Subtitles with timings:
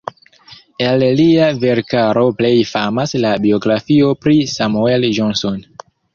[0.85, 5.63] El lia verkaro plej famas la biografio pri Samuel Johnson.